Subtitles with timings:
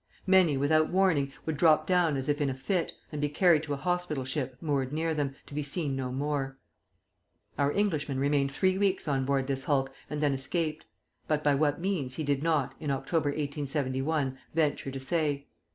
[0.25, 3.73] Many, without warning, would drop down as if in a fit, and be carried to
[3.73, 6.57] a hospital ship moored near them, to be seen no more.
[7.59, 10.87] Our Englishman remained three weeks on board this hulk, and then escaped;
[11.27, 15.45] but by what means he did not, in October, 1871, venture to say.